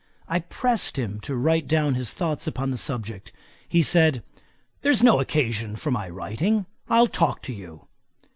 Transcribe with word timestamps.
I 0.27 0.39
pressed 0.39 0.97
him 0.97 1.19
to 1.19 1.35
write 1.35 1.67
down 1.67 1.93
his 1.93 2.11
thoughts 2.11 2.47
upon 2.47 2.71
the 2.71 2.77
subject. 2.77 3.31
He 3.69 3.83
said, 3.83 4.23
'There's 4.81 5.03
no 5.03 5.19
occasion 5.19 5.75
for 5.75 5.91
my 5.91 6.09
writing. 6.09 6.65
I'll 6.89 7.05
talk 7.05 7.43
to 7.43 7.53
you.' 7.53 7.85